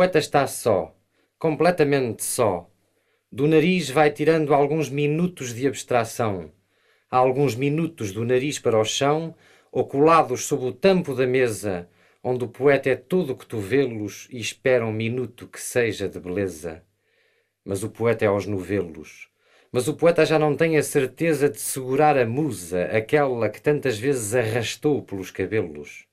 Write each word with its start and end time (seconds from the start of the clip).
Poeta 0.00 0.18
está 0.18 0.46
só, 0.46 0.96
completamente 1.38 2.24
só. 2.24 2.70
Do 3.30 3.46
nariz 3.46 3.90
vai 3.90 4.10
tirando 4.10 4.54
alguns 4.54 4.88
minutos 4.88 5.52
de 5.52 5.66
abstração. 5.66 6.50
Há 7.10 7.18
alguns 7.18 7.54
minutos 7.54 8.10
do 8.10 8.24
nariz 8.24 8.58
para 8.58 8.80
o 8.80 8.84
chão, 8.84 9.34
ou 9.70 9.86
colados 9.86 10.46
sob 10.46 10.64
o 10.64 10.72
tampo 10.72 11.14
da 11.14 11.26
mesa, 11.26 11.86
onde 12.24 12.44
o 12.44 12.48
poeta 12.48 12.88
é 12.88 12.96
todo 12.96 13.36
cotovelos 13.36 14.26
e 14.30 14.40
espera 14.40 14.86
um 14.86 14.92
minuto 14.92 15.46
que 15.46 15.60
seja 15.60 16.08
de 16.08 16.18
beleza. 16.18 16.82
Mas 17.62 17.82
o 17.82 17.90
poeta 17.90 18.24
é 18.24 18.28
aos 18.28 18.46
novelos. 18.46 19.28
Mas 19.70 19.86
o 19.86 19.92
poeta 19.92 20.24
já 20.24 20.38
não 20.38 20.56
tem 20.56 20.78
a 20.78 20.82
certeza 20.82 21.46
de 21.46 21.60
segurar 21.60 22.16
a 22.16 22.24
musa, 22.24 22.84
aquela 22.84 23.50
que 23.50 23.60
tantas 23.60 23.98
vezes 23.98 24.34
arrastou 24.34 25.02
pelos 25.02 25.30
cabelos. 25.30 26.06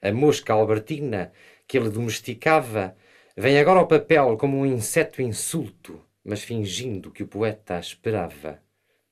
A 0.00 0.10
mosca 0.10 0.54
albertina 0.54 1.30
que 1.70 1.78
ele 1.78 1.88
domesticava, 1.88 2.96
vem 3.36 3.56
agora 3.56 3.78
ao 3.78 3.86
papel 3.86 4.36
como 4.36 4.58
um 4.58 4.66
inseto 4.66 5.22
insulto, 5.22 6.04
mas 6.24 6.42
fingindo 6.42 7.12
que 7.12 7.22
o 7.22 7.28
poeta 7.28 7.76
a 7.76 7.78
esperava. 7.78 8.60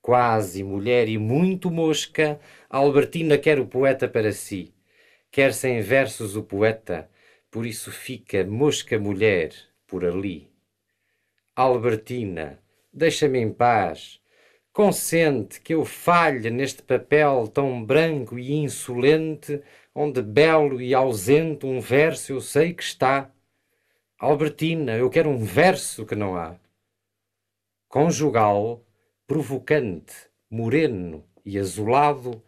Quase 0.01 0.61
mulher 0.61 1.07
e 1.07 1.17
muito 1.17 1.71
mosca, 1.71 2.37
Albertina 2.69 3.37
quer 3.37 3.61
o 3.61 3.65
poeta 3.65 4.09
para 4.09 4.33
si. 4.33 4.73
Quer 5.31 5.53
sem 5.53 5.79
versos 5.79 6.35
o 6.35 6.43
poeta, 6.43 7.09
por 7.49 7.65
isso 7.65 7.93
fica 7.93 8.43
mosca 8.43 8.99
mulher 8.99 9.53
por 9.87 10.03
ali. 10.03 10.51
Albertina, 11.55 12.59
deixa-me 12.91 13.39
em 13.39 13.53
paz. 13.53 14.19
Consente 14.73 15.61
que 15.61 15.73
eu 15.73 15.85
falhe 15.85 16.49
neste 16.49 16.83
papel 16.83 17.47
tão 17.47 17.81
branco 17.81 18.37
e 18.37 18.51
insolente 18.51 19.61
onde 19.93 20.21
belo 20.21 20.81
e 20.81 20.93
ausente 20.93 21.65
um 21.65 21.79
verso 21.79 22.33
eu 22.33 22.41
sei 22.41 22.73
que 22.73 22.83
está. 22.83 23.31
Albertina, 24.17 24.93
eu 24.93 25.09
quero 25.09 25.29
um 25.29 25.43
verso 25.43 26.05
que 26.05 26.15
não 26.15 26.35
há. 26.35 26.57
Conjugal, 27.87 28.85
provocante, 29.25 30.13
moreno 30.49 31.25
e 31.45 31.57
azulado, 31.57 32.43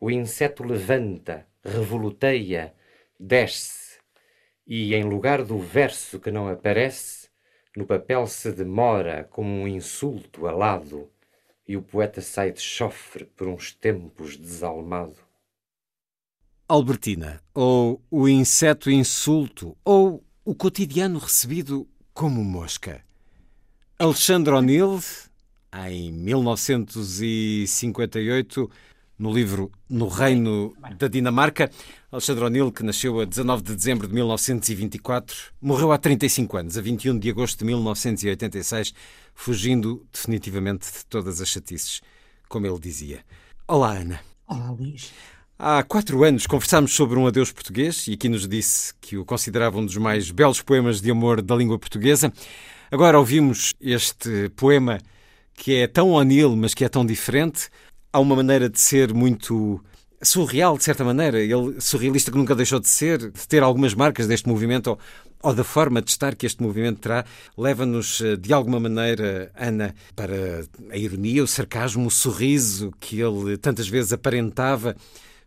o 0.00 0.10
inseto 0.10 0.62
levanta, 0.62 1.46
revoluteia, 1.64 2.74
desce, 3.18 3.98
e 4.66 4.94
em 4.94 5.04
lugar 5.04 5.42
do 5.42 5.58
verso 5.58 6.20
que 6.20 6.30
não 6.30 6.48
aparece, 6.48 7.28
no 7.76 7.86
papel 7.86 8.26
se 8.26 8.52
demora 8.52 9.24
como 9.24 9.48
um 9.48 9.68
insulto 9.68 10.46
alado, 10.46 11.10
e 11.68 11.76
o 11.76 11.82
poeta 11.82 12.20
sai 12.20 12.52
de 12.52 12.60
chofre 12.60 13.24
por 13.24 13.48
uns 13.48 13.72
tempos 13.72 14.36
desalmado. 14.36 15.25
Albertina, 16.68 17.40
ou 17.54 18.02
o 18.10 18.28
inseto 18.28 18.90
insulto, 18.90 19.76
ou 19.84 20.24
o 20.44 20.52
cotidiano 20.52 21.20
recebido 21.20 21.86
como 22.12 22.42
mosca. 22.42 23.04
Alexandre 23.98 24.52
O'Neill, 24.52 25.00
em 25.88 26.10
1958, 26.10 28.68
no 29.16 29.32
livro 29.32 29.70
No 29.88 30.08
Reino 30.08 30.74
da 30.98 31.06
Dinamarca, 31.06 31.70
Alexandre 32.10 32.46
O'Neill, 32.46 32.72
que 32.72 32.82
nasceu 32.82 33.20
a 33.20 33.24
19 33.24 33.62
de 33.62 33.76
dezembro 33.76 34.08
de 34.08 34.14
1924, 34.14 35.52
morreu 35.60 35.92
há 35.92 35.98
35 35.98 36.56
anos, 36.56 36.76
a 36.76 36.80
21 36.80 37.16
de 37.18 37.30
agosto 37.30 37.60
de 37.60 37.66
1986, 37.66 38.92
fugindo 39.34 40.04
definitivamente 40.12 40.92
de 40.92 41.06
todas 41.06 41.40
as 41.40 41.48
chatices, 41.48 42.00
como 42.48 42.66
ele 42.66 42.80
dizia. 42.80 43.24
Olá, 43.68 43.98
Ana. 43.98 44.20
Olá, 44.48 44.72
Luís. 44.72 45.12
Há 45.58 45.82
quatro 45.82 46.22
anos 46.22 46.46
conversámos 46.46 46.94
sobre 46.94 47.18
um 47.18 47.26
adeus 47.26 47.50
português 47.50 48.06
e 48.08 48.12
aqui 48.12 48.28
nos 48.28 48.46
disse 48.46 48.92
que 49.00 49.16
o 49.16 49.24
considerava 49.24 49.78
um 49.78 49.86
dos 49.86 49.96
mais 49.96 50.30
belos 50.30 50.60
poemas 50.60 51.00
de 51.00 51.10
amor 51.10 51.40
da 51.40 51.56
língua 51.56 51.78
portuguesa. 51.78 52.30
Agora 52.90 53.18
ouvimos 53.18 53.72
este 53.80 54.50
poema 54.50 55.00
que 55.54 55.76
é 55.76 55.86
tão 55.86 56.10
O'Neill, 56.10 56.54
mas 56.54 56.74
que 56.74 56.84
é 56.84 56.90
tão 56.90 57.06
diferente. 57.06 57.70
Há 58.12 58.20
uma 58.20 58.36
maneira 58.36 58.68
de 58.68 58.78
ser 58.78 59.14
muito 59.14 59.82
surreal, 60.22 60.76
de 60.76 60.84
certa 60.84 61.02
maneira. 61.02 61.40
Ele, 61.40 61.80
surrealista 61.80 62.30
que 62.30 62.36
nunca 62.36 62.54
deixou 62.54 62.78
de 62.78 62.88
ser, 62.88 63.30
de 63.30 63.48
ter 63.48 63.62
algumas 63.62 63.94
marcas 63.94 64.26
deste 64.26 64.46
movimento 64.46 64.88
ou, 64.88 64.98
ou 65.42 65.54
da 65.54 65.64
forma 65.64 66.02
de 66.02 66.10
estar 66.10 66.34
que 66.34 66.44
este 66.44 66.62
movimento 66.62 67.00
terá, 67.00 67.24
leva-nos, 67.56 68.20
eh, 68.20 68.36
de 68.36 68.52
alguma 68.52 68.78
maneira, 68.78 69.50
Ana, 69.56 69.94
para 70.14 70.66
a 70.90 70.96
ironia, 70.98 71.42
o 71.42 71.46
sarcasmo, 71.46 72.08
o 72.08 72.10
sorriso 72.10 72.92
que 73.00 73.18
ele 73.22 73.56
tantas 73.56 73.88
vezes 73.88 74.12
aparentava 74.12 74.94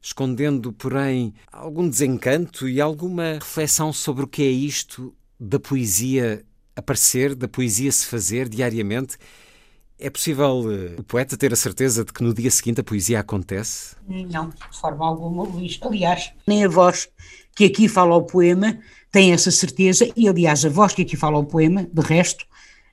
escondendo, 0.02 0.72
porém, 0.72 1.34
algum 1.52 1.88
desencanto 1.88 2.68
e 2.68 2.80
alguma 2.80 3.34
reflexão 3.34 3.92
sobre 3.92 4.24
o 4.24 4.28
que 4.28 4.44
é 4.44 4.50
isto 4.50 5.14
da 5.40 5.60
poesia 5.60 6.44
aparecer, 6.76 7.36
da 7.36 7.48
poesia 7.48 7.92
se 7.92 8.06
fazer 8.06 8.48
diariamente. 8.48 9.18
É 9.98 10.10
possível 10.10 10.62
uh, 10.62 11.00
o 11.00 11.04
poeta 11.04 11.36
ter 11.36 11.52
a 11.52 11.58
certeza 11.58 12.06
de 12.06 12.14
que 12.14 12.24
no 12.24 12.34
dia 12.34 12.50
seguinte 12.50 12.80
a 12.80 12.84
poesia 12.84 13.20
acontece? 13.20 13.96
Não, 14.08 14.50
de 14.50 14.80
forma 14.80 15.06
alguma, 15.06 15.44
Luís. 15.44 15.78
Aliás, 15.82 16.32
nem 16.48 16.64
a 16.64 16.70
voz 16.70 17.10
que 17.54 17.66
aqui 17.66 17.90
fala 17.90 18.16
o 18.16 18.24
poema 18.24 18.80
tem 19.12 19.34
essa 19.34 19.52
certeza, 19.52 20.10
e 20.16 20.30
aliás, 20.30 20.64
a 20.64 20.70
voz 20.70 20.94
que 20.94 21.02
aqui 21.02 21.18
fala 21.18 21.38
o 21.38 21.46
poema, 21.46 21.88
de 21.92 22.02
resto, 22.02 22.46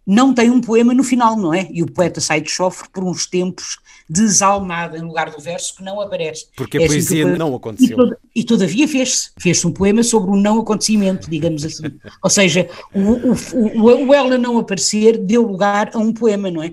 não 0.06 0.32
tem 0.32 0.50
um 0.50 0.60
poema 0.60 0.94
no 0.94 1.02
final, 1.02 1.36
não 1.36 1.52
é? 1.52 1.68
E 1.70 1.82
o 1.82 1.90
poeta 1.90 2.20
sai 2.20 2.40
de 2.40 2.50
chofre 2.50 2.88
por 2.90 3.02
uns 3.02 3.26
tempos 3.26 3.78
desalmado 4.08 4.96
em 4.96 5.00
lugar 5.00 5.30
do 5.30 5.40
verso 5.40 5.76
que 5.76 5.82
não 5.82 6.00
aparece. 6.00 6.46
Porque 6.56 6.78
a 6.78 6.82
é 6.82 6.86
poesia 6.86 7.26
assim 7.26 7.36
não 7.36 7.54
aconteceu. 7.54 7.98
E, 8.34 8.40
e 8.40 8.44
todavia 8.44 8.86
fez-se. 8.86 9.30
Fez-se 9.38 9.66
um 9.66 9.72
poema 9.72 10.02
sobre 10.02 10.30
o 10.30 10.36
não 10.36 10.60
acontecimento, 10.60 11.28
digamos 11.28 11.64
assim. 11.64 11.84
Ou 12.22 12.30
seja, 12.30 12.68
o, 12.94 13.00
o, 13.00 13.32
o, 13.32 14.06
o, 14.06 14.14
ela 14.14 14.38
não 14.38 14.58
aparecer 14.58 15.18
deu 15.18 15.42
lugar 15.42 15.90
a 15.92 15.98
um 15.98 16.12
poema, 16.12 16.50
não 16.50 16.62
é? 16.62 16.68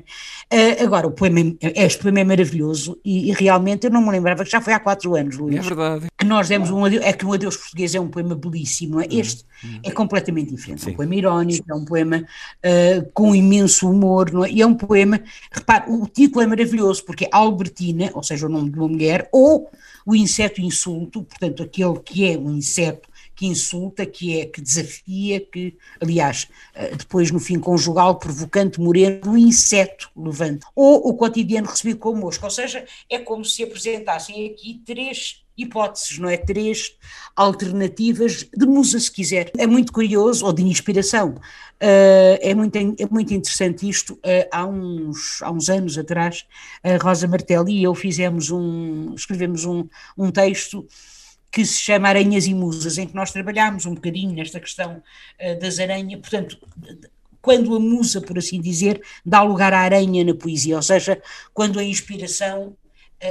Uh, 0.54 0.84
agora, 0.84 1.08
o 1.08 1.12
poema, 1.12 1.40
é, 1.60 1.86
este 1.86 2.00
poema 2.00 2.20
é 2.20 2.24
maravilhoso 2.24 3.00
e, 3.04 3.32
e, 3.32 3.34
realmente 3.34 3.86
eu 3.86 3.92
não 3.92 4.02
me 4.02 4.12
lembrava 4.12 4.44
que 4.44 4.52
já 4.52 4.62
foi 4.62 4.74
há 4.74 4.80
quatro 4.80 5.16
anos, 5.16 5.36
Luís. 5.36 5.56
É 5.56 5.62
verdade. 5.62 6.08
Que 6.16 6.26
nós 6.26 6.48
demos 6.48 6.70
um 6.70 6.86
adeus, 6.86 7.04
é 7.04 7.12
que 7.12 7.26
um 7.26 7.34
adeus 7.34 7.58
português 7.58 7.96
é 7.96 8.00
um 8.00 8.08
poema 8.08 8.36
belíssimo, 8.36 8.96
não 8.96 9.02
é? 9.02 9.08
Este 9.10 9.44
uhum. 9.64 9.80
é 9.84 9.90
completamente 9.90 10.54
diferente. 10.54 10.84
Sim. 10.84 10.90
É 10.90 10.94
um 10.94 10.96
poema 10.96 11.16
irónico, 11.16 11.66
é 11.72 11.74
um 11.74 11.86
poema 11.86 12.18
uh, 12.18 13.12
com 13.14 13.23
imenso 13.36 13.90
humor, 13.90 14.32
não 14.32 14.44
é? 14.44 14.52
E 14.52 14.62
é 14.62 14.66
um 14.66 14.74
poema, 14.74 15.22
repare, 15.52 15.92
o 15.92 16.08
título 16.08 16.42
é 16.42 16.48
maravilhoso 16.48 17.04
porque 17.06 17.26
é 17.26 17.30
Albertina, 17.32 18.12
ou 18.14 18.24
seja, 18.24 18.48
o 18.48 18.50
nome 18.50 18.70
de 18.70 18.78
uma 18.80 18.88
mulher, 18.88 19.30
ou 19.32 19.70
o 20.06 20.16
inseto 20.16 20.62
insulto, 20.62 21.24
portanto, 21.24 21.64
aquele 21.64 22.00
que 22.00 22.30
é 22.30 22.38
um 22.38 22.52
inseto 22.58 23.08
que 23.36 23.48
insulta, 23.48 24.06
que 24.06 24.40
é 24.40 24.46
que 24.46 24.62
desafia, 24.62 25.40
que, 25.40 25.76
aliás, 26.00 26.48
eh, 26.76 26.96
depois 26.96 27.32
no 27.32 27.40
fim 27.40 27.60
conjugal, 27.60 28.16
provocante, 28.16 28.80
moreno, 28.80 29.32
o 29.32 29.38
inseto 29.38 30.10
levanta. 30.16 30.68
Ou 30.76 31.10
o 31.10 31.16
cotidiano 31.16 31.68
recebido 31.68 32.00
com 32.00 32.16
mosca, 32.16 32.46
ou 32.46 32.52
seja, 32.52 32.86
é 33.10 33.20
como 33.20 33.44
se 33.44 33.64
apresentassem 33.64 34.48
aqui 34.52 34.82
três 34.86 35.43
hipóteses, 35.58 36.18
não 36.20 36.30
é? 36.30 36.38
Três 36.38 36.96
alternativas 37.36 38.48
de 38.56 38.66
musa, 38.66 39.00
se 39.00 39.12
quiser. 39.12 39.52
É 39.58 39.68
muito 39.68 39.92
curioso, 39.92 40.46
ou 40.46 40.54
de 40.54 40.64
inspiração. 40.64 41.36
Uh, 41.82 42.38
é, 42.42 42.54
muito, 42.54 42.76
é 42.76 43.08
muito 43.10 43.34
interessante 43.34 43.88
isto. 43.88 44.14
Uh, 44.14 44.48
há, 44.52 44.66
uns, 44.66 45.42
há 45.42 45.52
uns 45.52 45.70
anos 45.70 45.98
atrás, 45.98 46.46
a 46.84 46.98
Rosa 47.04 47.28
Martelli 47.28 47.80
e 47.80 47.84
eu 47.84 47.94
fizemos 47.94 48.50
um, 48.50 49.14
escrevemos 49.16 49.66
um, 49.66 49.88
um 50.18 50.32
texto 50.32 50.88
que 51.52 51.64
se 51.66 51.80
chama 51.80 52.10
Aranhas 52.10 52.48
e 52.48 52.54
Musas, 52.54 52.98
em 52.98 53.06
que 53.06 53.16
nós 53.16 53.32
trabalhámos 53.32 53.86
um 53.86 53.94
bocadinho 53.94 54.34
nesta 54.34 54.60
questão 54.60 55.04
uh, 55.40 55.60
das 55.60 55.80
aranhas, 55.80 56.20
portanto, 56.20 56.58
quando 57.44 57.76
a 57.76 57.80
musa, 57.80 58.22
por 58.22 58.38
assim 58.38 58.62
dizer, 58.62 59.02
dá 59.26 59.44
lugar 59.44 59.74
à 59.74 59.80
aranha 59.80 60.24
na 60.24 60.34
poesia, 60.34 60.78
ou 60.78 60.82
seja, 60.82 61.22
quando 61.54 61.78
a 61.78 61.84
inspiração 61.84 62.76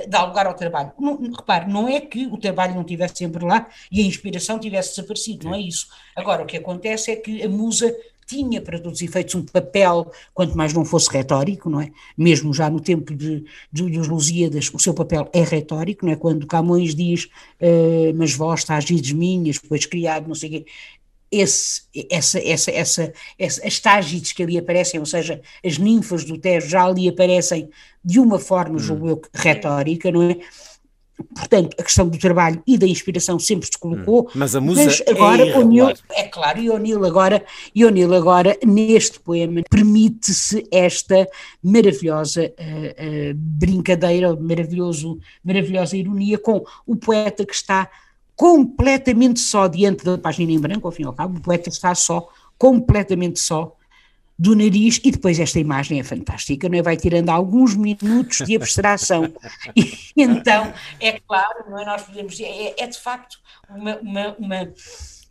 dá 0.08 0.24
lugar 0.24 0.46
ao 0.46 0.54
trabalho. 0.54 0.92
Não, 0.98 1.16
repare, 1.30 1.70
não 1.70 1.88
é 1.88 2.00
que 2.00 2.26
o 2.26 2.36
trabalho 2.36 2.74
não 2.74 2.82
estivesse 2.82 3.16
sempre 3.18 3.44
lá 3.44 3.68
e 3.90 4.02
a 4.02 4.04
inspiração 4.04 4.58
tivesse 4.58 4.96
desaparecido, 4.96 5.46
não 5.46 5.54
é 5.54 5.60
isso. 5.60 5.88
Agora, 6.16 6.42
o 6.42 6.46
que 6.46 6.56
acontece 6.56 7.10
é 7.10 7.16
que 7.16 7.42
a 7.42 7.48
musa 7.48 7.94
tinha 8.26 8.60
para 8.60 8.78
todos 8.78 9.00
os 9.00 9.06
efeitos 9.06 9.34
um 9.34 9.44
papel, 9.44 10.10
quanto 10.32 10.56
mais 10.56 10.72
não 10.72 10.84
fosse 10.84 11.10
retórico, 11.10 11.68
não 11.68 11.80
é? 11.80 11.90
Mesmo 12.16 12.54
já 12.54 12.70
no 12.70 12.80
tempo 12.80 13.14
de 13.14 13.44
Júlio 13.72 14.02
Lusíadas, 14.06 14.70
o 14.72 14.78
seu 14.78 14.94
papel 14.94 15.28
é 15.32 15.42
retórico, 15.42 16.06
não 16.06 16.12
é? 16.12 16.16
Quando 16.16 16.46
Camões 16.46 16.94
diz, 16.94 17.24
uh, 17.60 18.14
mas 18.14 18.34
vós 18.34 18.60
estás 18.60 18.88
minhas, 19.12 19.58
depois 19.58 19.84
criado, 19.84 20.28
não 20.28 20.34
sei 20.34 20.48
o 20.48 20.52
quê, 20.52 20.66
esse, 21.32 21.82
essa, 22.10 22.38
essa, 22.38 22.70
essa, 22.70 23.12
essa, 23.38 23.66
as 23.66 23.80
tágites 23.80 24.32
que 24.32 24.42
ali 24.42 24.58
aparecem, 24.58 25.00
ou 25.00 25.06
seja, 25.06 25.40
as 25.64 25.78
ninfas 25.78 26.24
do 26.24 26.36
Tejo 26.36 26.68
já 26.68 26.84
ali 26.84 27.08
aparecem 27.08 27.70
de 28.04 28.20
uma 28.20 28.38
forma, 28.38 28.76
hum. 28.76 28.78
julgo 28.78 29.08
eu, 29.08 29.22
retórica, 29.32 30.12
não 30.12 30.22
é? 30.30 30.36
Portanto, 31.34 31.76
a 31.78 31.82
questão 31.82 32.08
do 32.08 32.18
trabalho 32.18 32.60
e 32.66 32.76
da 32.76 32.86
inspiração 32.86 33.38
sempre 33.38 33.66
se 33.66 33.78
colocou. 33.78 34.22
Hum, 34.24 34.30
mas 34.34 34.56
a 34.56 34.60
musa 34.60 34.84
mas 34.84 35.02
agora, 35.06 35.46
é 35.46 35.56
O'Neill, 35.56 35.92
é 36.10 36.24
claro, 36.24 36.58
e 36.58 36.68
O'Neill 36.68 37.04
agora, 37.04 37.44
e 37.74 37.84
O'Neill 37.84 38.12
agora, 38.14 38.58
neste 38.64 39.20
poema, 39.20 39.62
permite-se 39.70 40.66
esta 40.72 41.26
maravilhosa 41.62 42.46
uh, 42.46 43.30
uh, 43.30 43.34
brincadeira, 43.34 44.34
maravilhoso, 44.34 45.18
maravilhosa 45.44 45.96
ironia 45.96 46.38
com 46.38 46.64
o 46.86 46.96
poeta 46.96 47.46
que 47.46 47.54
está 47.54 47.88
completamente 48.42 49.38
só 49.38 49.68
diante 49.68 50.04
da 50.04 50.18
página 50.18 50.50
em 50.50 50.58
branco, 50.58 50.88
ao 50.88 50.90
fim 50.90 51.04
e 51.04 51.06
ao 51.06 51.12
cabo, 51.12 51.38
o 51.38 51.40
poeta 51.40 51.68
está 51.68 51.94
só, 51.94 52.28
completamente 52.58 53.38
só, 53.38 53.76
do 54.36 54.56
nariz, 54.56 55.00
e 55.04 55.12
depois 55.12 55.38
esta 55.38 55.60
imagem 55.60 56.00
é 56.00 56.02
fantástica, 56.02 56.68
não 56.68 56.76
é? 56.76 56.82
Vai 56.82 56.96
tirando 56.96 57.28
alguns 57.28 57.76
minutos 57.76 58.38
de 58.38 58.56
abstração. 58.56 59.32
e 59.76 59.94
então, 60.16 60.74
é 60.98 61.20
claro, 61.20 61.70
não 61.70 61.78
é? 61.78 61.84
Nós 61.84 62.02
podemos 62.02 62.32
dizer, 62.32 62.46
é, 62.46 62.82
é 62.82 62.86
de 62.88 62.98
facto 62.98 63.38
uma, 63.70 63.96
uma, 63.98 64.36
uma 64.36 64.72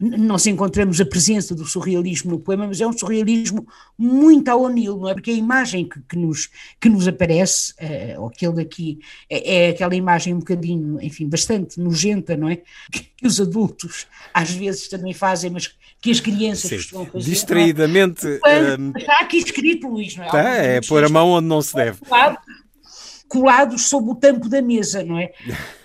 nós 0.01 0.47
encontramos 0.47 0.99
a 0.99 1.05
presença 1.05 1.53
do 1.53 1.63
surrealismo 1.63 2.31
no 2.31 2.39
poema, 2.39 2.65
mas 2.65 2.81
é 2.81 2.87
um 2.87 2.91
surrealismo 2.91 3.67
muito 3.95 4.49
ao 4.49 4.63
O'Neill, 4.63 4.97
não 4.97 5.09
é? 5.09 5.13
Porque 5.13 5.29
a 5.29 5.33
imagem 5.33 5.87
que, 5.87 6.01
que, 6.09 6.17
nos, 6.17 6.49
que 6.79 6.89
nos 6.89 7.07
aparece, 7.07 7.73
é, 7.77 8.15
ou 8.17 8.27
aquele 8.27 8.53
daqui, 8.53 8.99
é, 9.29 9.67
é, 9.67 9.69
aquela 9.69 9.95
imagem 9.95 10.33
um 10.33 10.39
bocadinho, 10.39 10.99
enfim, 11.01 11.29
bastante 11.29 11.79
nojenta, 11.79 12.35
não 12.35 12.49
é? 12.49 12.57
Que, 12.91 13.11
que 13.15 13.27
os 13.27 13.39
adultos 13.39 14.07
às 14.33 14.49
vezes 14.49 14.87
também 14.87 15.13
fazem, 15.13 15.51
mas 15.51 15.71
que 16.01 16.09
as 16.09 16.19
crianças 16.19 16.69
Sim, 16.69 16.77
costumam 16.77 17.05
fazer. 17.05 17.27
É? 17.27 17.29
Distraidamente. 17.29 18.39
É? 18.43 18.75
Um... 18.79 18.93
Está 18.97 19.17
aqui 19.21 19.37
escrito, 19.37 19.87
Luís, 19.87 20.15
não 20.15 20.23
é? 20.23 20.27
Está, 20.27 20.49
é 20.55 20.81
pôr 20.81 21.03
a 21.03 21.09
mão 21.09 21.29
onde 21.29 21.47
não 21.47 21.61
se 21.61 21.75
deve 21.75 21.99
colados 23.31 23.87
sob 23.87 24.09
o 24.09 24.15
tampo 24.15 24.49
da 24.49 24.61
mesa, 24.61 25.03
não 25.03 25.17
é? 25.17 25.31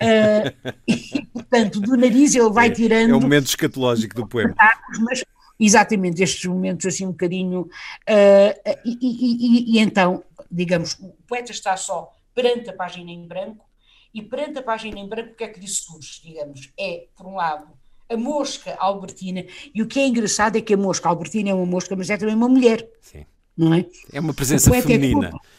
Uh, 0.01 0.73
e, 0.85 1.25
portanto, 1.27 1.79
do 1.79 1.95
nariz 1.95 2.35
ele 2.35 2.49
vai 2.49 2.69
tirando. 2.69 3.11
É 3.11 3.15
o 3.15 3.21
momento 3.21 3.45
escatológico 3.45 4.15
do 4.15 4.27
poema. 4.27 4.53
Mas, 4.99 5.23
exatamente, 5.57 6.21
estes 6.21 6.43
momentos 6.45 6.85
assim 6.85 7.05
um 7.05 7.11
bocadinho. 7.11 7.61
Uh, 7.61 8.77
e, 8.83 8.97
e, 9.01 9.77
e, 9.77 9.79
então, 9.79 10.21
digamos, 10.51 10.95
o 10.99 11.15
poeta 11.25 11.53
está 11.53 11.77
só 11.77 12.13
perante 12.35 12.69
a 12.69 12.73
página 12.73 13.09
em 13.09 13.25
branco, 13.25 13.65
e 14.13 14.21
perante 14.21 14.59
a 14.59 14.63
página 14.63 14.99
em 14.99 15.07
branco, 15.07 15.31
o 15.31 15.35
que 15.35 15.45
é 15.45 15.47
que 15.47 15.59
lhe 15.59 15.67
surge? 15.67 16.21
Digamos, 16.23 16.69
é, 16.77 17.05
por 17.15 17.27
um 17.27 17.35
lado, 17.35 17.67
a 18.09 18.17
mosca 18.17 18.75
albertina, 18.77 19.45
e 19.73 19.81
o 19.81 19.87
que 19.87 19.99
é 19.99 20.07
engraçado 20.07 20.57
é 20.57 20.61
que 20.61 20.73
a 20.73 20.77
mosca 20.77 21.07
albertina 21.07 21.49
é 21.49 21.53
uma 21.53 21.65
mosca, 21.65 21.95
mas 21.95 22.09
é 22.09 22.17
também 22.17 22.35
uma 22.35 22.49
mulher. 22.49 22.85
Sim. 23.01 23.25
Não 23.55 23.73
é? 23.73 23.85
É 24.11 24.19
uma 24.19 24.33
presença 24.33 24.75
é 24.75 24.81
feminina. 24.81 25.29
É 25.29 25.57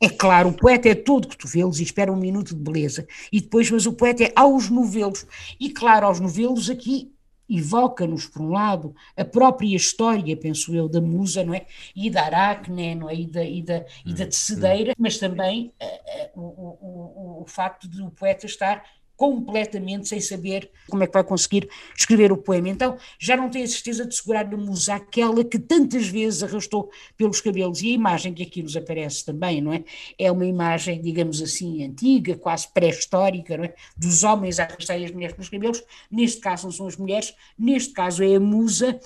é 0.00 0.08
claro, 0.08 0.50
o 0.50 0.56
poeta 0.56 0.88
é 0.88 0.94
todo 0.94 1.28
cotovelos 1.28 1.80
e 1.80 1.82
espera 1.82 2.12
um 2.12 2.16
minuto 2.16 2.54
de 2.54 2.62
beleza. 2.62 3.06
E 3.32 3.40
depois, 3.40 3.70
mas 3.70 3.86
o 3.86 3.92
poeta 3.92 4.24
é 4.24 4.32
aos 4.36 4.70
novelos. 4.70 5.26
E 5.58 5.70
claro, 5.70 6.06
aos 6.06 6.20
novelos 6.20 6.70
aqui 6.70 7.12
evoca-nos, 7.50 8.26
por 8.26 8.42
um 8.42 8.50
lado, 8.50 8.94
a 9.16 9.24
própria 9.24 9.74
história, 9.74 10.36
penso 10.36 10.74
eu, 10.74 10.88
da 10.88 11.00
musa, 11.00 11.42
não 11.42 11.54
é? 11.54 11.66
E 11.96 12.10
da 12.10 12.24
aracne, 12.24 12.94
não 12.94 13.08
é? 13.08 13.14
E 13.14 13.26
da, 13.26 13.44
e 13.44 13.62
da, 13.62 13.86
e 14.04 14.12
da 14.12 14.24
hum, 14.24 14.28
tecedeira, 14.28 14.94
mas 14.98 15.18
também 15.18 15.72
uh, 15.80 16.38
uh, 16.38 16.40
o, 16.40 16.46
o, 16.46 17.40
o, 17.40 17.42
o 17.42 17.46
facto 17.46 17.88
de 17.88 18.02
o 18.02 18.10
poeta 18.10 18.44
estar 18.44 18.84
completamente 19.18 20.06
sem 20.06 20.20
saber 20.20 20.70
como 20.88 21.02
é 21.02 21.06
que 21.08 21.12
vai 21.12 21.24
conseguir 21.24 21.68
escrever 21.94 22.30
o 22.30 22.36
poema. 22.36 22.68
Então 22.68 22.96
já 23.18 23.36
não 23.36 23.50
tem 23.50 23.64
a 23.64 23.66
certeza 23.66 24.06
de 24.06 24.14
segurar 24.14 24.48
na 24.48 24.56
musa 24.56 24.94
aquela 24.94 25.44
que 25.44 25.58
tantas 25.58 26.06
vezes 26.06 26.44
arrastou 26.44 26.88
pelos 27.16 27.40
cabelos. 27.40 27.82
E 27.82 27.88
a 27.88 27.94
imagem 27.94 28.32
que 28.32 28.44
aqui 28.44 28.62
nos 28.62 28.76
aparece 28.76 29.24
também, 29.24 29.60
não 29.60 29.72
é? 29.72 29.82
É 30.16 30.30
uma 30.30 30.46
imagem, 30.46 31.02
digamos 31.02 31.42
assim, 31.42 31.84
antiga, 31.84 32.36
quase 32.36 32.72
pré-histórica, 32.72 33.56
não 33.56 33.64
é? 33.64 33.74
Dos 33.96 34.22
homens 34.22 34.60
a 34.60 34.64
arrastarem 34.64 35.04
as 35.04 35.10
mulheres 35.10 35.34
pelos 35.34 35.50
cabelos. 35.50 35.82
Neste 36.08 36.40
caso 36.40 36.66
não 36.66 36.72
são 36.72 36.86
as 36.86 36.96
mulheres, 36.96 37.34
neste 37.58 37.92
caso 37.92 38.22
é 38.22 38.36
a 38.36 38.40
musa 38.40 39.00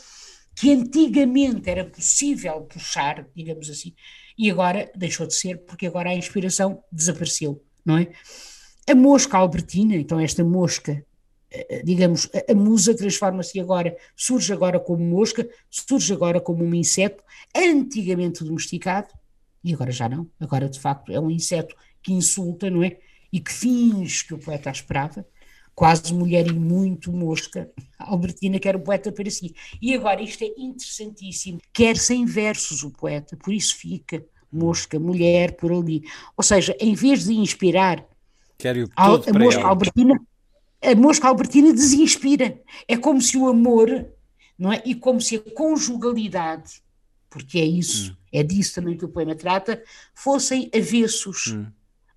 que 0.54 0.70
antigamente 0.70 1.70
era 1.70 1.86
possível 1.86 2.60
puxar, 2.60 3.26
digamos 3.34 3.70
assim, 3.70 3.94
e 4.36 4.50
agora 4.50 4.92
deixou 4.94 5.26
de 5.26 5.34
ser, 5.34 5.56
porque 5.64 5.86
agora 5.86 6.10
a 6.10 6.14
inspiração 6.14 6.84
desapareceu, 6.92 7.64
não 7.82 7.96
é? 7.96 8.12
A 8.88 8.94
mosca 8.94 9.38
albertina, 9.38 9.94
então 9.94 10.18
esta 10.18 10.42
mosca, 10.42 11.04
eh, 11.50 11.82
digamos, 11.84 12.28
a 12.48 12.54
musa 12.54 12.96
transforma-se 12.96 13.60
agora, 13.60 13.96
surge 14.16 14.52
agora 14.52 14.80
como 14.80 15.04
mosca, 15.04 15.48
surge 15.70 16.12
agora 16.12 16.40
como 16.40 16.64
um 16.64 16.74
inseto 16.74 17.22
antigamente 17.54 18.42
domesticado, 18.42 19.08
e 19.62 19.72
agora 19.72 19.92
já 19.92 20.08
não, 20.08 20.28
agora 20.40 20.68
de 20.68 20.80
facto 20.80 21.12
é 21.12 21.20
um 21.20 21.30
inseto 21.30 21.76
que 22.02 22.12
insulta, 22.12 22.68
não 22.68 22.82
é? 22.82 22.98
E 23.32 23.38
que 23.38 23.52
finge 23.52 24.26
que 24.26 24.34
o 24.34 24.38
poeta 24.38 24.70
esperava, 24.70 25.24
quase 25.74 26.12
mulher 26.12 26.46
e 26.48 26.52
muito 26.52 27.12
mosca. 27.12 27.70
A 27.98 28.10
Albertina 28.10 28.58
quer 28.58 28.76
o 28.76 28.80
poeta 28.80 29.12
para 29.12 29.30
si. 29.30 29.54
E 29.80 29.94
agora 29.94 30.20
isto 30.20 30.42
é 30.42 30.48
interessantíssimo, 30.58 31.60
quer 31.72 31.96
sem 31.96 32.26
versos 32.26 32.82
o 32.82 32.90
poeta, 32.90 33.36
por 33.36 33.54
isso 33.54 33.76
fica 33.76 34.24
mosca, 34.52 34.98
mulher, 34.98 35.56
por 35.56 35.72
ali. 35.72 36.02
Ou 36.36 36.44
seja, 36.44 36.76
em 36.78 36.94
vez 36.94 37.24
de 37.24 37.32
inspirar 37.32 38.06
Quero 38.58 38.88
a, 38.96 39.06
a 39.06 39.38
mosca 39.38 39.66
albertina 39.66 40.20
a 40.82 40.94
mosca 40.96 41.28
albertina 41.28 41.72
desinspira. 41.72 42.60
É 42.88 42.96
como 42.96 43.20
se 43.22 43.36
o 43.36 43.48
amor, 43.48 44.06
não 44.58 44.72
é? 44.72 44.82
E 44.84 44.94
como 44.94 45.20
se 45.20 45.36
a 45.36 45.40
conjugalidade, 45.54 46.82
porque 47.30 47.58
é 47.58 47.64
isso, 47.64 48.12
hum. 48.12 48.16
é 48.32 48.42
disso 48.42 48.74
também 48.74 48.96
que 48.96 49.04
o 49.04 49.08
poema 49.08 49.34
trata, 49.34 49.82
fossem 50.14 50.68
avessos 50.74 51.46
hum. 51.46 51.66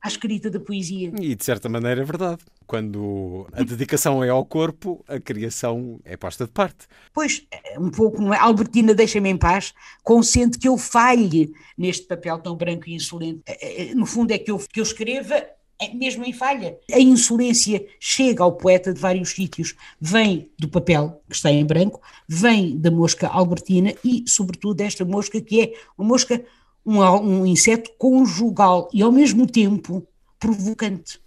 à 0.02 0.08
escrita 0.08 0.50
da 0.50 0.60
poesia. 0.60 1.14
E 1.22 1.36
de 1.36 1.46
certa 1.46 1.70
maneira 1.70 2.02
é 2.02 2.04
verdade. 2.04 2.44
Quando 2.66 3.48
a 3.54 3.62
dedicação 3.62 4.24
é 4.24 4.30
ao 4.30 4.44
corpo, 4.44 5.06
a 5.08 5.20
criação 5.20 6.00
é 6.04 6.18
posta 6.18 6.46
de 6.46 6.52
parte. 6.52 6.88
Pois, 7.14 7.46
um 7.78 7.92
pouco, 7.92 8.20
não 8.20 8.34
é? 8.34 8.40
Albertina, 8.40 8.96
deixa-me 8.96 9.30
em 9.30 9.38
paz, 9.38 9.72
consente 10.04 10.58
que 10.58 10.68
eu 10.68 10.76
falhe 10.76 11.54
neste 11.78 12.08
papel 12.08 12.40
tão 12.40 12.56
branco 12.56 12.90
e 12.90 12.96
insolente. 12.96 13.44
É, 13.46 13.92
é, 13.92 13.94
no 13.94 14.08
fundo, 14.08 14.32
é 14.32 14.40
que 14.40 14.50
eu, 14.50 14.58
que 14.58 14.80
eu 14.80 14.84
escreva 14.84 15.46
mesmo 15.94 16.26
em 16.26 16.34
falha. 16.34 16.78
A 16.92 17.00
insolência 17.00 17.86
chega 18.00 18.44
ao 18.44 18.54
poeta 18.54 18.94
de 18.94 19.00
vários 19.00 19.30
sítios, 19.30 19.76
vem 20.00 20.50
do 20.58 20.68
papel 20.68 21.22
que 21.30 21.36
está 21.36 21.52
em 21.52 21.66
branco, 21.66 22.02
vem 22.28 22.78
da 22.78 22.90
mosca 22.90 23.28
albertina 23.28 23.94
e, 24.04 24.24
sobretudo, 24.28 24.76
desta 24.76 25.04
mosca 25.04 25.40
que 25.42 25.62
é 25.62 25.74
uma 25.98 26.08
mosca, 26.08 26.44
um, 26.86 27.00
um 27.02 27.46
inseto 27.46 27.92
conjugal 27.98 28.90
e, 28.94 29.02
ao 29.02 29.12
mesmo 29.12 29.46
tempo, 29.46 30.08
provocante. 30.40 31.20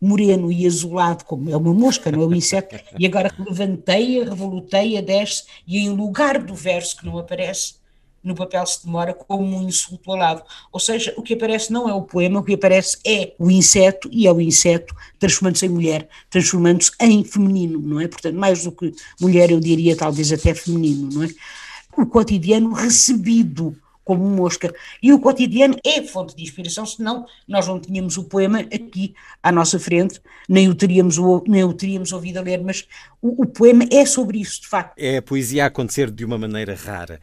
Moreno 0.00 0.50
e 0.50 0.66
azulado, 0.66 1.24
como 1.24 1.50
é 1.50 1.56
uma 1.56 1.74
mosca, 1.74 2.10
não 2.10 2.22
é 2.22 2.26
um 2.26 2.34
inseto, 2.34 2.74
e 2.98 3.04
agora 3.04 3.30
levanteia, 3.38 4.24
revoluteia, 4.24 5.02
desce, 5.02 5.44
e 5.66 5.78
em 5.78 5.90
lugar 5.90 6.42
do 6.42 6.54
verso 6.54 6.96
que 6.96 7.04
não 7.04 7.18
aparece, 7.18 7.74
no 8.22 8.34
papel 8.34 8.64
se 8.66 8.84
demora 8.84 9.14
como 9.14 9.42
um 9.42 9.62
insulto 9.62 10.10
ao 10.10 10.16
lado. 10.16 10.42
Ou 10.72 10.80
seja, 10.80 11.14
o 11.16 11.22
que 11.22 11.34
aparece 11.34 11.72
não 11.72 11.88
é 11.88 11.94
o 11.94 12.02
poema, 12.02 12.40
o 12.40 12.42
que 12.42 12.54
aparece 12.54 12.98
é 13.06 13.34
o 13.38 13.50
inseto, 13.50 14.08
e 14.12 14.26
é 14.26 14.32
o 14.32 14.40
inseto 14.40 14.94
transformando-se 15.18 15.66
em 15.66 15.70
mulher, 15.70 16.08
transformando-se 16.28 16.92
em 17.00 17.24
feminino, 17.24 17.80
não 17.80 18.00
é? 18.00 18.08
Portanto, 18.08 18.36
mais 18.36 18.64
do 18.64 18.72
que 18.72 18.92
mulher, 19.20 19.50
eu 19.50 19.60
diria 19.60 19.96
talvez 19.96 20.32
até 20.32 20.54
feminino, 20.54 21.08
não 21.12 21.24
é? 21.24 21.28
O 21.96 22.06
cotidiano 22.06 22.72
recebido 22.72 23.76
como 24.10 24.24
mosca. 24.28 24.74
E 25.00 25.12
o 25.12 25.20
cotidiano 25.20 25.76
é 25.86 26.02
fonte 26.02 26.34
de 26.34 26.42
inspiração, 26.42 26.84
senão 26.84 27.26
nós 27.46 27.68
não 27.68 27.78
tínhamos 27.78 28.16
o 28.16 28.24
poema 28.24 28.58
aqui 28.58 29.14
à 29.40 29.52
nossa 29.52 29.78
frente, 29.78 30.20
nem 30.48 30.68
o 30.68 30.74
teríamos, 30.74 31.16
nem 31.46 31.62
o 31.62 31.72
teríamos 31.72 32.12
ouvido 32.12 32.38
a 32.38 32.42
ler, 32.42 32.60
mas 32.60 32.88
o, 33.22 33.44
o 33.44 33.46
poema 33.46 33.84
é 33.88 34.04
sobre 34.04 34.40
isso, 34.40 34.62
de 34.62 34.66
facto. 34.66 34.98
É 34.98 35.18
a 35.18 35.22
poesia 35.22 35.62
a 35.62 35.66
acontecer 35.68 36.10
de 36.10 36.24
uma 36.24 36.36
maneira 36.36 36.74
rara. 36.74 37.20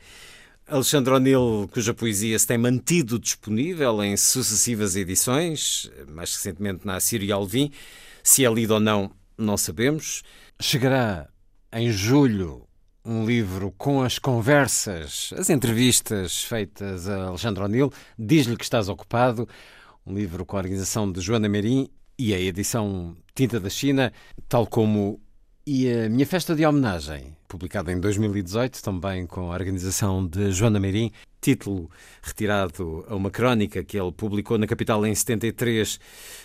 Alexandre 0.69 1.13
O'Neill, 1.13 1.69
cuja 1.71 1.93
poesia 1.93 2.37
se 2.37 2.45
tem 2.45 2.57
mantido 2.57 3.17
disponível 3.17 4.03
em 4.03 4.17
sucessivas 4.17 4.97
edições, 4.97 5.89
mais 6.09 6.35
recentemente 6.35 6.85
na 6.85 6.97
Assírio 6.97 7.33
Alvim, 7.33 7.71
se 8.21 8.45
é 8.45 8.53
lido 8.53 8.73
ou 8.73 8.79
não, 8.81 9.09
não 9.37 9.55
sabemos. 9.55 10.23
Chegará 10.59 11.29
em 11.71 11.89
julho 11.89 12.67
um 13.05 13.25
livro 13.25 13.73
com 13.77 14.01
as 14.03 14.19
conversas, 14.19 15.33
as 15.37 15.49
entrevistas 15.49 16.43
feitas 16.43 17.07
a 17.07 17.27
Alexandre 17.27 17.63
O'Neill. 17.63 17.93
Diz-lhe 18.19 18.57
que 18.57 18.65
estás 18.65 18.89
ocupado. 18.89 19.47
Um 20.05 20.13
livro 20.13 20.45
com 20.45 20.57
a 20.57 20.59
organização 20.59 21.09
de 21.09 21.21
Joana 21.21 21.47
Merim 21.47 21.89
e 22.19 22.33
a 22.33 22.39
edição 22.39 23.15
Tinta 23.33 23.57
da 23.57 23.69
China, 23.69 24.11
tal 24.49 24.67
como 24.67 25.21
E 25.69 25.91
a 25.91 26.07
minha 26.07 26.25
festa 26.25 26.55
de 26.55 26.65
homenagem, 26.65 27.35
publicada 27.45 27.91
em 27.91 27.99
2018, 27.99 28.81
também 28.81 29.27
com 29.27 29.51
a 29.51 29.53
organização 29.53 30.25
de 30.25 30.49
Joana 30.49 30.79
Meirim, 30.79 31.11
título 31.41 31.91
retirado 32.21 33.05
a 33.09 33.13
uma 33.13 33.29
crónica 33.29 33.83
que 33.83 33.99
ele 33.99 34.13
publicou 34.13 34.57
na 34.57 34.65
capital 34.65 35.05
em 35.05 35.13
73, 35.13 35.99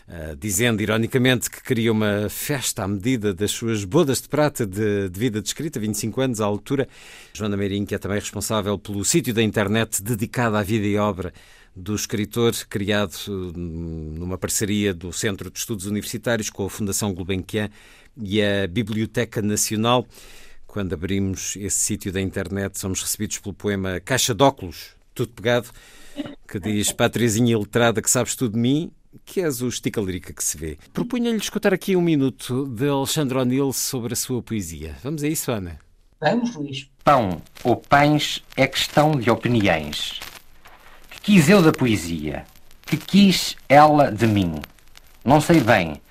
eh, 0.08 0.36
dizendo 0.36 0.82
ironicamente 0.82 1.48
que 1.48 1.62
queria 1.62 1.92
uma 1.92 2.28
festa 2.28 2.82
à 2.82 2.88
medida 2.88 3.32
das 3.32 3.52
suas 3.52 3.84
bodas 3.84 4.20
de 4.20 4.28
prata 4.28 4.66
de, 4.66 5.08
de 5.08 5.20
vida 5.20 5.40
descrita, 5.40 5.78
25 5.78 6.20
anos 6.20 6.40
à 6.40 6.44
altura. 6.44 6.88
Joana 7.32 7.56
Meirim, 7.56 7.84
que 7.84 7.94
é 7.94 7.98
também 7.98 8.18
responsável 8.18 8.76
pelo 8.76 9.04
sítio 9.04 9.32
da 9.32 9.40
internet 9.40 10.02
dedicado 10.02 10.56
à 10.56 10.64
vida 10.64 10.84
e 10.84 10.96
obra 10.96 11.32
do 11.74 11.94
escritor, 11.94 12.52
criado 12.68 13.14
hum, 13.28 14.14
numa 14.16 14.36
parceria 14.36 14.92
do 14.92 15.12
Centro 15.12 15.50
de 15.50 15.58
Estudos 15.58 15.86
Universitários 15.86 16.50
com 16.50 16.66
a 16.66 16.70
Fundação 16.70 17.12
Gulbenkian 17.14 17.70
e 18.16 18.42
a 18.42 18.66
Biblioteca 18.66 19.40
Nacional. 19.40 20.06
Quando 20.66 20.94
abrimos 20.94 21.56
esse 21.56 21.78
sítio 21.78 22.12
da 22.12 22.20
internet, 22.20 22.78
somos 22.78 23.02
recebidos 23.02 23.38
pelo 23.38 23.54
poema 23.54 24.00
Caixa 24.00 24.34
de 24.34 24.42
Óculos, 24.42 24.96
tudo 25.14 25.32
pegado, 25.32 25.68
que 26.48 26.58
diz 26.58 26.92
Patrizinha 26.92 27.52
iletrada 27.52 28.00
que 28.00 28.10
sabes 28.10 28.34
tudo 28.34 28.54
de 28.54 28.58
mim, 28.58 28.90
que 29.24 29.40
és 29.40 29.60
o 29.60 29.68
estica 29.68 30.00
lírica 30.00 30.32
que 30.32 30.42
se 30.42 30.56
vê. 30.56 30.78
Propunha-lhe 30.92 31.36
escutar 31.36 31.74
aqui 31.74 31.96
um 31.96 32.00
minuto 32.00 32.66
de 32.66 32.88
Alexandre 32.88 33.38
O'Neill 33.38 33.72
sobre 33.72 34.14
a 34.14 34.16
sua 34.16 34.42
poesia. 34.42 34.96
Vamos 35.02 35.22
a 35.22 35.28
isso, 35.28 35.50
Ana? 35.50 35.78
Vamos, 36.20 36.54
Luís. 36.54 36.88
Pão 37.04 37.42
ou 37.64 37.76
pães 37.76 38.42
é 38.56 38.66
questão 38.66 39.12
de 39.12 39.28
opiniões. 39.28 40.20
Quis 41.22 41.48
eu 41.48 41.62
da 41.62 41.70
poesia? 41.70 42.44
Que 42.84 42.96
quis 42.96 43.56
ela 43.68 44.10
de 44.10 44.26
mim? 44.26 44.60
Não 45.24 45.40
sei 45.40 45.60
bem, 45.60 46.02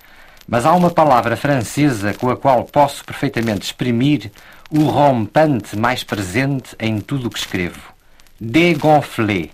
mas 0.48 0.64
há 0.64 0.72
uma 0.72 0.90
palavra 0.90 1.36
francesa 1.36 2.14
com 2.14 2.30
a 2.30 2.36
qual 2.36 2.64
posso 2.64 3.04
perfeitamente 3.04 3.66
exprimir 3.66 4.32
o 4.70 4.84
rompante 4.84 5.76
mais 5.76 6.02
presente 6.02 6.74
em 6.80 6.98
tudo 6.98 7.26
o 7.26 7.30
que 7.30 7.38
escrevo. 7.38 7.92
Dégonfler. 8.40 9.50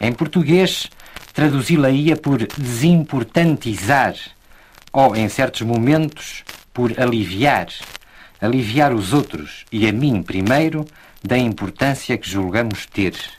Em 0.00 0.10
português, 0.10 0.88
traduzi-la-ia 1.34 2.16
por 2.16 2.38
desimportantizar, 2.38 4.14
ou, 4.90 5.14
em 5.14 5.28
certos 5.28 5.60
momentos, 5.60 6.44
por 6.72 6.98
aliviar. 6.98 7.66
Aliviar 8.40 8.94
os 8.94 9.12
outros 9.12 9.66
e 9.70 9.86
a 9.86 9.92
mim 9.92 10.22
primeiro 10.22 10.86
da 11.22 11.36
importância 11.36 12.16
que 12.16 12.30
julgamos 12.30 12.86
ter. 12.86 13.37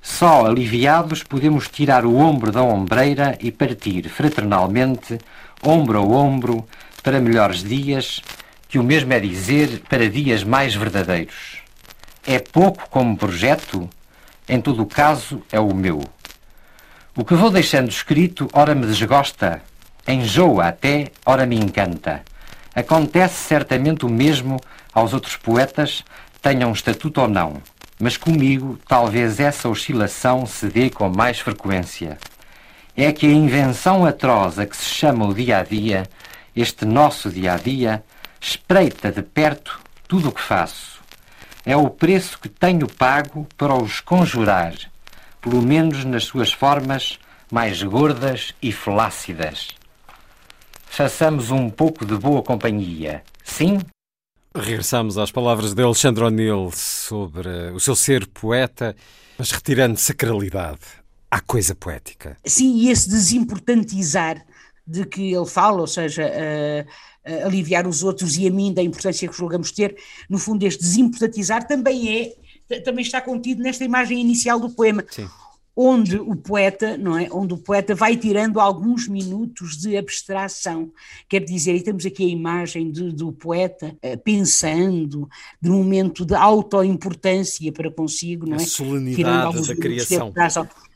Só 0.00 0.46
aliviados 0.46 1.22
podemos 1.22 1.68
tirar 1.68 2.04
o 2.04 2.16
ombro 2.16 2.50
da 2.50 2.62
ombreira 2.62 3.36
e 3.40 3.50
partir 3.50 4.08
fraternalmente 4.08 5.18
ombro 5.62 5.98
a 5.98 6.02
ombro, 6.02 6.66
para 7.02 7.20
melhores 7.20 7.62
dias, 7.62 8.22
que 8.68 8.78
o 8.78 8.82
mesmo 8.82 9.12
é 9.12 9.20
dizer 9.20 9.82
para 9.88 10.08
dias 10.08 10.44
mais 10.44 10.74
verdadeiros. 10.74 11.58
É 12.26 12.38
pouco 12.38 12.88
como 12.90 13.16
projeto, 13.16 13.88
em 14.48 14.60
todo 14.60 14.82
o 14.82 14.86
caso 14.86 15.42
é 15.50 15.58
o 15.58 15.74
meu. 15.74 16.02
O 17.16 17.24
que 17.24 17.34
vou 17.34 17.50
deixando 17.50 17.88
escrito, 17.88 18.48
ora 18.52 18.74
me 18.74 18.86
desgosta, 18.86 19.62
enjoa 20.06 20.68
até, 20.68 21.10
ora 21.24 21.46
me 21.46 21.56
encanta. 21.56 22.22
Acontece 22.74 23.48
certamente 23.48 24.06
o 24.06 24.08
mesmo 24.08 24.60
aos 24.92 25.12
outros 25.12 25.36
poetas, 25.36 26.04
tenham 26.40 26.72
estatuto 26.72 27.20
ou 27.20 27.28
não, 27.28 27.54
mas 27.98 28.16
comigo 28.16 28.78
talvez 28.86 29.40
essa 29.40 29.68
oscilação 29.68 30.46
se 30.46 30.66
dê 30.68 30.90
com 30.90 31.08
mais 31.08 31.40
frequência 31.40 32.18
é 33.00 33.12
que 33.12 33.26
a 33.26 33.30
invenção 33.30 34.04
atroz 34.04 34.58
a 34.58 34.66
que 34.66 34.76
se 34.76 34.86
chama 34.86 35.24
o 35.24 35.32
dia 35.32 35.58
a 35.58 35.62
dia, 35.62 36.02
este 36.56 36.84
nosso 36.84 37.30
dia 37.30 37.52
a 37.52 37.56
dia, 37.56 38.02
espreita 38.40 39.12
de 39.12 39.22
perto 39.22 39.80
tudo 40.08 40.30
o 40.30 40.32
que 40.32 40.40
faço. 40.40 41.00
É 41.64 41.76
o 41.76 41.88
preço 41.88 42.40
que 42.40 42.48
tenho 42.48 42.88
pago 42.88 43.46
para 43.56 43.72
os 43.72 44.00
conjurar, 44.00 44.74
pelo 45.40 45.62
menos 45.62 46.04
nas 46.04 46.24
suas 46.24 46.52
formas 46.52 47.20
mais 47.52 47.80
gordas 47.84 48.52
e 48.60 48.72
flácidas. 48.72 49.68
Façamos 50.86 51.52
um 51.52 51.70
pouco 51.70 52.04
de 52.04 52.16
boa 52.16 52.42
companhia, 52.42 53.22
sim? 53.44 53.78
Regressamos 54.58 55.16
às 55.16 55.30
palavras 55.30 55.74
de 55.74 55.82
Alexandre 55.82 56.24
O'Neill 56.24 56.70
sobre 56.72 57.48
o 57.72 57.80
seu 57.80 57.94
ser 57.94 58.26
poeta, 58.26 58.96
mas 59.38 59.50
retirando 59.50 59.96
sacralidade 59.96 60.80
à 61.30 61.40
coisa 61.40 61.74
poética. 61.74 62.36
Sim, 62.44 62.76
e 62.76 62.90
esse 62.90 63.08
desimportantizar 63.08 64.44
de 64.86 65.04
que 65.04 65.32
ele 65.32 65.46
fala, 65.46 65.80
ou 65.80 65.86
seja, 65.86 66.24
uh, 66.24 67.30
uh, 67.30 67.46
aliviar 67.46 67.86
os 67.86 68.02
outros 68.02 68.36
e 68.36 68.46
a 68.48 68.50
mim 68.50 68.72
da 68.72 68.82
importância 68.82 69.28
que 69.28 69.36
julgamos 69.36 69.70
ter, 69.70 69.96
no 70.28 70.38
fundo 70.38 70.64
este 70.64 70.80
desimportantizar 70.80 71.66
também 71.66 72.34
é, 72.68 72.80
também 72.80 73.02
está 73.02 73.20
contido 73.20 73.62
nesta 73.62 73.84
imagem 73.84 74.20
inicial 74.20 74.58
do 74.58 74.70
poema. 74.70 75.04
Sim 75.10 75.28
onde 75.80 76.18
o 76.18 76.34
poeta, 76.34 76.98
não 76.98 77.16
é, 77.16 77.28
onde 77.30 77.54
o 77.54 77.56
poeta 77.56 77.94
vai 77.94 78.16
tirando 78.16 78.58
alguns 78.58 79.06
minutos 79.06 79.76
de 79.76 79.96
abstração, 79.96 80.90
quer 81.28 81.44
dizer, 81.44 81.76
e 81.76 81.80
temos 81.80 82.04
aqui 82.04 82.24
a 82.24 82.28
imagem 82.28 82.90
de, 82.90 83.12
do 83.12 83.30
poeta 83.30 83.96
uh, 84.04 84.18
pensando, 84.24 85.28
de 85.62 85.70
um 85.70 85.76
momento 85.76 86.26
de 86.26 86.34
autoimportância 86.34 87.70
para 87.70 87.92
consigo, 87.92 88.44
não 88.44 88.56
é? 88.56 88.62
A 88.62 88.66
solenidade 88.66 89.68
da 89.68 89.76
criação. 89.76 90.32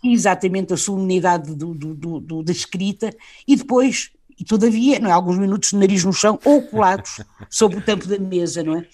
Exatamente, 0.03 0.75
a 0.75 0.77
solenidade 0.77 1.55
do, 1.55 1.73
do, 1.73 2.21
do, 2.21 2.43
da 2.43 2.51
escrita, 2.51 3.15
e 3.47 3.55
depois 3.55 4.11
e 4.37 4.45
todavia, 4.45 4.99
não 4.99 5.09
é, 5.09 5.13
alguns 5.13 5.39
minutos 5.39 5.71
de 5.71 5.77
nariz 5.77 6.03
no 6.03 6.13
chão 6.13 6.41
ou 6.45 6.61
colados 6.61 7.21
sobre 7.49 7.79
o 7.79 7.83
tampo 7.83 8.09
da 8.09 8.19
mesa, 8.19 8.65
não 8.65 8.79
é? 8.79 8.87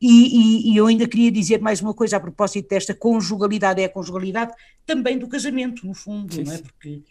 E, 0.00 0.06
e, 0.70 0.72
e, 0.72 0.76
eu 0.76 0.86
ainda 0.86 1.06
queria 1.06 1.30
dizer 1.30 1.60
mais 1.60 1.82
uma 1.82 1.92
coisa 1.92 2.16
a 2.16 2.20
propósito 2.20 2.68
desta 2.68 2.94
conjugalidade, 2.94 3.82
é 3.82 3.84
a 3.84 3.88
conjugalidade 3.88 4.52
também 4.88 5.18
do 5.18 5.28
casamento, 5.28 5.86
no 5.86 5.92
fundo, 5.92 6.34
sim, 6.34 6.44
não 6.44 6.52
é? 6.54 6.58
Porque, 6.58 7.02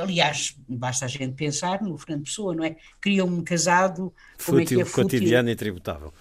aliás, 0.00 0.56
basta 0.68 1.04
a 1.04 1.08
gente 1.08 1.34
pensar 1.34 1.82
no 1.82 1.98
Fernando 1.98 2.24
Pessoa, 2.24 2.54
não 2.54 2.64
é? 2.64 2.76
Cria 3.00 3.24
um 3.24 3.42
casado... 3.42 4.14
Fútil, 4.38 4.62
é 4.62 4.64
que 4.64 4.80
é 4.80 4.84
fútil, 4.84 5.02
cotidiano 5.02 5.50
e 5.50 5.56
tributável. 5.56 6.14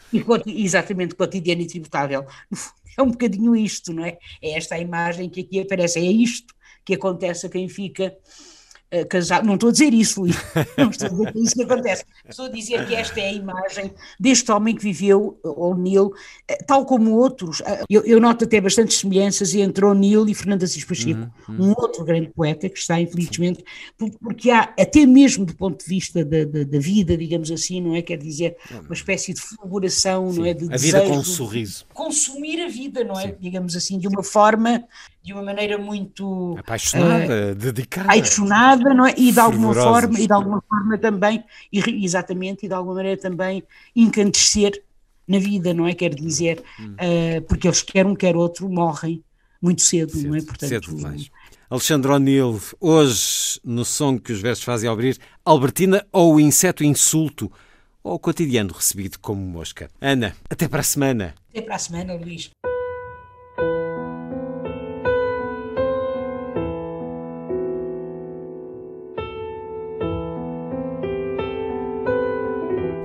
Exatamente, 0.48 1.14
cotidiano 1.14 1.62
e 1.62 1.68
tributável. 1.68 2.26
É 2.98 3.02
um 3.04 3.12
bocadinho 3.12 3.56
isto, 3.56 3.94
não 3.94 4.04
é? 4.04 4.18
É 4.42 4.58
esta 4.58 4.74
a 4.74 4.80
imagem 4.80 5.30
que 5.30 5.42
aqui 5.42 5.60
aparece, 5.62 6.00
é 6.00 6.12
isto 6.12 6.54
que 6.84 6.96
acontece 6.96 7.46
a 7.46 7.50
quem 7.50 7.70
fica 7.70 8.18
casado. 9.10 9.46
Não 9.46 9.56
estou 9.56 9.70
a 9.70 9.72
dizer 9.72 9.94
isso, 9.94 10.22
Luís, 10.22 10.36
não 10.78 10.90
estou 10.90 11.08
a 11.08 11.10
dizer 11.10 11.32
que 11.32 11.38
é 11.38 11.42
isso 11.42 11.56
que 11.56 11.64
acontece. 11.64 12.06
Estou 12.28 12.46
a 12.46 12.50
dizer 12.50 12.88
que 12.88 12.96
esta 12.96 13.20
é 13.20 13.30
a 13.30 13.34
imagem 13.34 13.94
deste 14.20 14.52
homem 14.52 14.76
que 14.76 14.84
viveu, 14.84 15.40
O'Neill, 15.44 16.08
uh, 16.08 16.66
tal 16.66 16.86
como 16.86 17.12
outros. 17.12 17.62
Eu, 17.90 18.04
eu, 18.04 18.20
noto 18.20 18.46
até 18.46 18.60
bastantes 18.60 18.98
semelhanças 18.98 19.54
entre 19.56 19.86
O'Neill 19.86 20.28
e 20.28 20.34
Fernando 20.34 20.64
Assis 20.64 20.84
Pacheco, 20.84 21.32
uhum, 21.48 21.56
uhum. 21.56 21.66
um 21.68 21.70
outro 21.70 22.04
grande 22.04 22.30
poeta 22.30 22.70
que 22.70 22.80
está, 22.80 23.00
infelizmente, 23.00 23.64
porque 24.22 24.52
há, 24.52 24.74
até 24.80 25.06
mesmo 25.06 25.46
do 25.46 25.56
ponto 25.56 25.84
de 25.84 25.90
vista 25.90 26.24
da, 26.24 26.44
da, 26.44 26.64
da 26.64 26.80
vida, 26.80 27.18
digamos 27.18 27.52
assim, 27.52 27.82
não 27.82 27.96
é? 27.96 28.02
Quer 28.02 28.18
dizer, 28.18 28.58
uma 28.86 28.94
espécie 28.94 29.34
de 29.34 29.42
fulguração, 29.42 30.32
não 30.32 30.46
é? 30.46 30.54
De 30.54 30.72
a 30.74 30.78
vida 30.78 31.02
com 31.02 31.18
um 31.18 31.24
sorriso. 31.24 31.86
Consumir 31.94 32.62
a 32.62 32.68
vida, 32.68 33.04
não 33.04 33.20
é? 33.20 33.28
Sim. 33.28 33.36
Digamos 33.40 33.76
assim, 33.76 33.98
de 33.98 34.08
uma 34.08 34.24
forma 34.24 34.84
de 35.24 35.34
uma 35.34 35.44
maneira 35.44 35.78
muito 35.78 36.56
apaixonada, 36.58 37.52
uh, 37.52 37.56
dedicada, 37.56 38.08
apaixonada, 38.08 38.94
não 38.94 39.06
é? 39.06 39.14
E 39.16 39.32
de 39.32 39.40
alguma 39.40 39.74
forma, 39.74 40.20
e 40.20 40.26
de 40.26 40.34
alguma 40.34 40.64
forma 40.68 40.98
também, 40.98 41.44
e, 41.72 42.04
exatamente, 42.04 42.66
e 42.66 42.68
de 42.68 42.74
alguma 42.74 42.96
maneira 42.96 43.22
também 43.22 43.64
encantecer 43.96 44.84
na 45.28 45.38
vida, 45.38 45.74
não 45.74 45.88
é? 45.88 45.94
Quer 45.94 46.16
dizer, 46.16 46.64
hum. 46.80 46.96
uh, 46.96 47.42
porque 47.44 47.68
eles 47.68 47.82
quer 47.82 48.06
um 48.06 48.16
quer 48.16 48.36
outro 48.36 48.68
morrem 48.68 49.24
muito 49.62 49.82
cedo, 49.82 50.14
cedo 50.14 50.28
não 50.28 50.36
é? 50.36 50.42
Portanto, 50.42 50.70
cedo 50.70 50.96
demais. 50.96 51.30
Alexandre 51.70 52.12
O'Neill, 52.12 52.60
hoje 52.82 53.62
no 53.64 53.86
som 53.86 54.18
que 54.18 54.34
os 54.34 54.42
versos 54.42 54.66
fazem 54.66 54.90
abrir, 54.90 55.18
Albertina 55.46 56.06
ou 56.12 56.36
o 56.36 56.40
inseto 56.40 56.84
insulto 56.84 57.50
ou 58.04 58.16
o 58.16 58.20
cotidiano 58.20 58.74
recebido 58.74 59.20
como 59.20 59.42
mosca. 59.42 59.90
Ana, 60.02 60.36
até 60.50 60.68
para 60.68 60.82
a 60.82 60.84
semana. 60.84 61.36
Até 61.50 61.62
para 61.62 61.76
a 61.76 61.80
semana, 61.80 62.16
Luís. 62.16 62.52